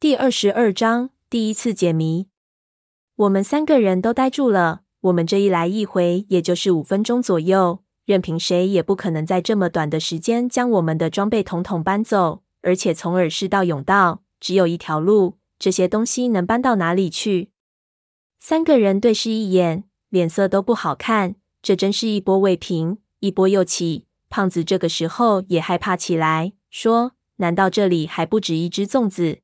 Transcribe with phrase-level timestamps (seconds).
[0.00, 2.26] 第二十二章第一次解谜。
[3.16, 4.80] 我们三个人都呆住了。
[5.02, 12.42] 我们这一来一回，也就是五分钟左右，任凭谁也不可能在这么短的时间将我们的装备统统搬走。
[12.62, 17.50] 而且从耳室到甬道只有一条路，这些东西能搬到哪里去？
[18.38, 21.34] 三个人对视一眼，脸色都不好看。
[21.60, 24.06] 这真是一波未平，一波又起。
[24.30, 29.40] 胖子这个时候也害怕起来，说：“难道这里还不止一只粽子？”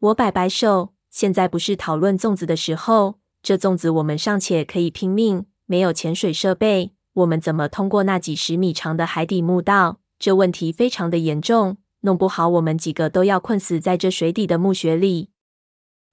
[0.00, 3.20] 我摆摆手，现在不是讨论粽子的时候。
[3.42, 10.00] 这粽子我们尚且可以拼命，没有潜水设备，我们怎么通过那几十米长的海底墓道？
[10.18, 15.30] 这问题非常的严重，弄不好我们几个都要困死在这水底的墓穴里。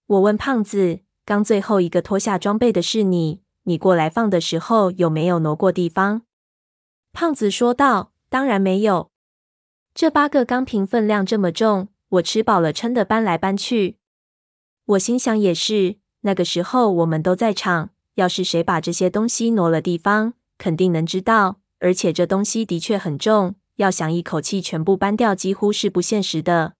[0.08, 6.23] 我问胖子：“刚最后一个脱下装备的是你，你过来放的时候有没有挪过地方？”
[7.12, 9.12] 胖子说道：“当然没有，
[9.94, 13.98] 这八个钢瓶分量这么重，我吃饱了撑的搬来搬去。”
[14.86, 21.59] 我心想也是，那个时候我们都在场，要是谁把这些东西挪了地方，肯定能知道。
[21.80, 26.73] 而且这东西的确很重，要想一口气全部搬掉，几乎是不现实的。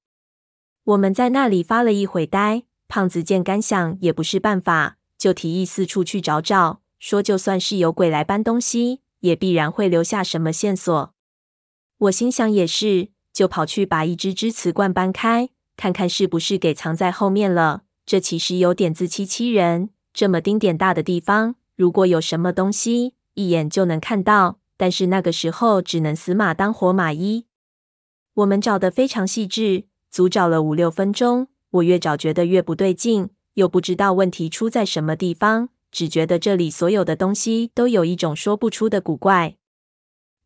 [0.84, 9.02] 我们在那里发了一会呆，胖子见干想也不是办法，就提议四处去找找，说就算是有鬼来搬东西。
[9.22, 11.14] 也必然会留下什么线索。
[11.98, 17.84] 我心想也是，就跑去把一只只瓷罐搬开，看看是不是给藏在后面了。
[18.04, 19.92] 这其实有点自欺欺人。
[20.12, 24.58] 这么丁点大的地方，如果有什么东西，一眼就能看到。
[24.76, 27.46] 但是那个时候只能死马当活马医。
[28.34, 31.50] 我们找得非常细致，足找了五六分钟。
[31.70, 35.70] 我越找觉得越不对劲，又不知道问题出在什么地方。
[35.92, 39.58] 只觉得这里所有的东西都有一种说不出的古怪。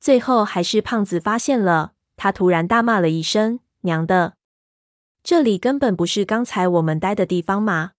[0.02, 4.36] 最后还是胖子发现了，他突然大骂了一声：“娘的，
[5.24, 7.94] 这里根本不是刚才我们待的地方嘛！”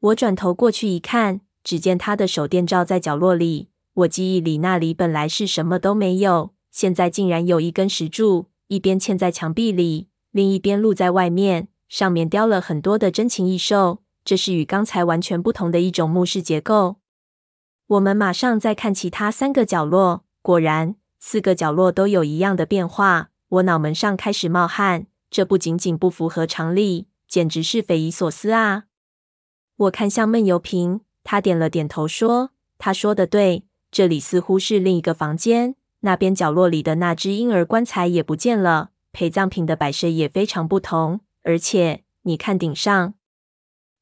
[0.00, 3.70] 我转头过去一看，只见他的手电照在角落里。
[3.94, 14.02] 我记忆里那里本来是什么都没有，现在竟然有一根石柱，一边嵌在墙壁里，另一边露在外面，上面雕了很多的珍禽异兽。
[14.22, 16.96] 这是与刚才完全不同的一种墓室结构。
[17.86, 23.29] 我们马上再看其他三个角落，果然四个角落都有一样的变化。
[23.50, 28.84] 我脑门上开始冒汗，这不仅仅不符合常理，简直是匪夷所思啊！
[29.76, 35.74] 我看向闷油瓶，他点了点头说：“他说的对，这里似乎是另一个房间。
[36.00, 43.14] 那边角落里的那只婴儿棺材也不见了，陪葬品的摆设也非常不同，而且你看顶上。”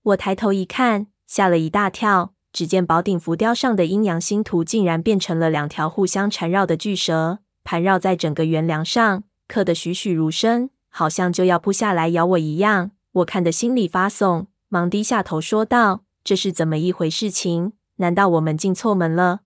[0.03, 2.35] 我抬头一看，吓了一大跳。
[2.53, 12.93] 只见宝顶浮雕上的阴阳星图竟然变成了两条互相缠绕的巨蛇，盘绕在整个圆梁上，刻得栩栩如生，好像就要扑下来咬我一样。
[13.13, 17.73] 我看得心里发怂，忙低下头说道：“这是怎么一回事情？
[17.97, 19.41] 难道我们进错门了？”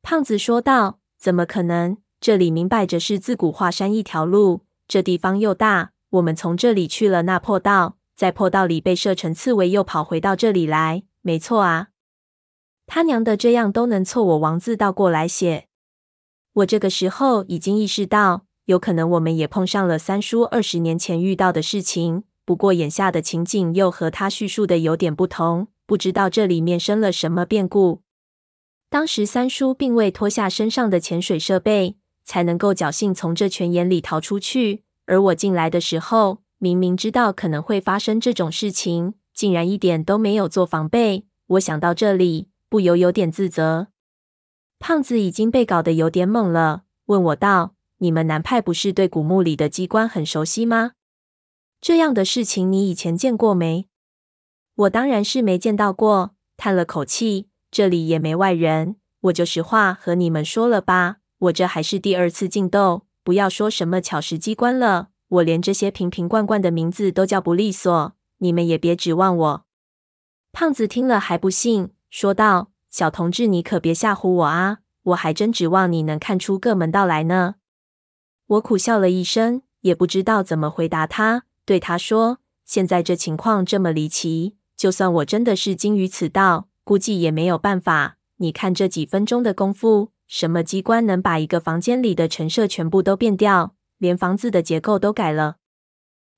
[0.00, 1.98] 胖子说道：“怎么可能？
[2.20, 11.90] 这里明摆着是自古华山一条路，这地方又大，我们从这里去了那破道。”在破道里被射成刺猬，又跑回到这里来，没错啊！
[12.84, 15.68] 他娘的，这样都能错我王字倒过来写。
[16.54, 22.24] 我这个时候已经意识到，有可能我们也碰上了三叔二十年前遇到的事情。
[22.44, 28.02] 不过眼下的情景又和他叙述的有点不同，不知道这里面生了什么变故。
[28.90, 31.96] 当时三叔并未脱下身上的潜水设备，
[32.26, 34.84] 才能够侥幸从这泉眼里逃出去。
[35.06, 41.24] 而我进来的时候，明明知道可能会发生这种事情，竟然一点都没有做防备。
[41.46, 43.86] 我想到这里，不由有点自责。
[44.78, 50.92] 胖子已经被搞得有点懵了，问我道：“你们南派不是对古墓里的机关很熟悉吗？
[51.80, 53.86] 这样的事情你以前见过没？”
[54.74, 61.16] 我当然是没见到过，叹了口气：“这里也没外人，我就实话和你们说了吧。
[61.38, 69.64] 我这还是第二次进斗，不要说什么巧石机关了。”我连这些瓶瓶罐罐的名字都叫不利索，你们也别指望我。
[70.52, 74.78] 胖子听了还不信，说道：“小同志，你可别吓唬我啊！
[75.02, 77.56] 我还真指望你能看出个门道来呢。”
[78.48, 81.44] 我苦笑了一声，也不知道怎么回答他。
[81.66, 88.16] 对他说：“现在这情况这么离奇，就算我真的是精于此道，估计也没有办法。
[88.38, 95.56] 你看这几分钟的功夫，什么机关能把一个房间里的陈设全部都变掉？”连房子的结构都改了，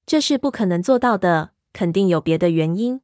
[0.06, 3.02] 这是不可能做到的，肯定有别的原因。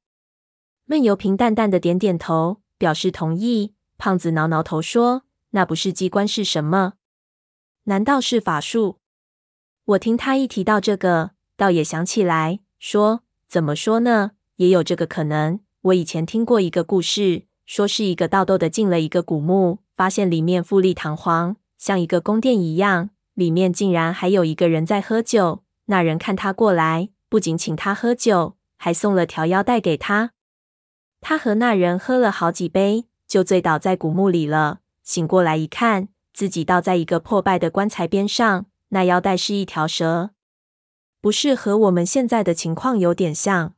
[0.87, 3.75] 闷油瓶淡淡的点点头，表示同意。
[3.99, 6.95] 胖子挠挠头说：“那不是机关是什么？
[7.87, 8.99] 难道是法术？”
[9.85, 14.33] 我听他一提到这个，倒也想起来，说：“怎么说呢？
[14.57, 15.61] 也有这个可能。
[15.83, 25.63] 我以前听过一个故事，说是一个盗洞的进了一个古墓，发现里面富丽堂皇，像一个宫殿一样，里面竟然还有一个人在喝酒。
[25.85, 30.33] 那人看他过来，不仅请他喝酒，还送了条腰带给他。
[31.21, 34.81] 他和那人喝了好几杯，就醉倒在古墓里了。
[35.05, 40.33] 醒过来一看，自己倒在一个破败的棺材边上，那腰带是一条蛇。
[41.23, 43.73] 不是和我们现在的情况有点像？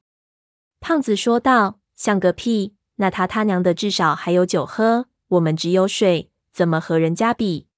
[0.80, 2.74] 胖子说道：“像个屁！
[2.96, 7.68] 那他他娘的至少还有酒喝，我们只有水，怎么和人家比？”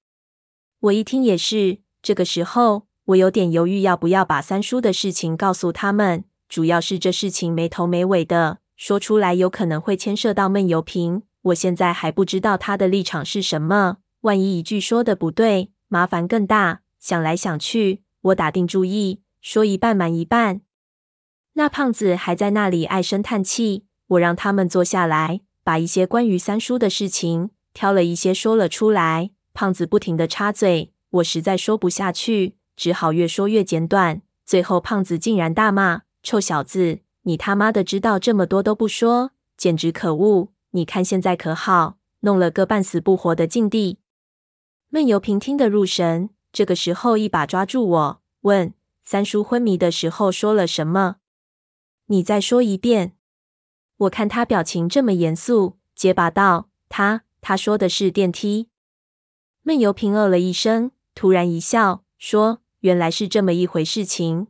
[0.81, 1.77] 我一听也是。
[2.01, 6.25] 这个时候，我有点犹豫要不要把三叔的事情告诉他们。
[6.49, 11.21] 主要是这事情没头没尾的，说出来有可能会牵涉到闷油瓶。
[11.43, 16.81] 我现在还不知道他的立场是什么，万一一句说的不对，麻烦更大。
[16.99, 20.61] 想来想去，我打定主意，说一半瞒一半。
[21.53, 29.31] 那胖子还在那里唉声叹气，我让他们坐下来，把一些关于三叔的事情挑了一些说了出来。
[29.53, 34.21] 胖子不停地插嘴，我实在说不下去，只好越说越简短。
[34.45, 40.49] 最后，胖子竟然大骂：“臭小子，你他妈的知道这么多都不说，简直可恶！
[40.71, 43.97] 你看现在可好，弄了个半死不活的境地。”
[44.93, 48.73] 闷油瓶听得入神，这个时候一把抓住我，问
[49.05, 51.15] ：“三叔昏迷的时候说了什么？”
[52.07, 53.15] 你再说一遍。
[53.95, 58.67] 我看他表情这么严肃，结巴道：“他他说的是电梯。”
[59.63, 64.47] 闷油瓶哦了一声，突然一笑，说：“原来是这么一回事情。